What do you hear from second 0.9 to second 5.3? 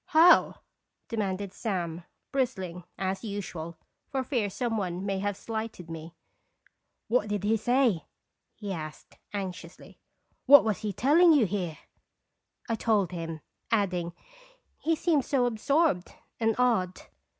demanded Sam, bristling, as usual, for fear some one may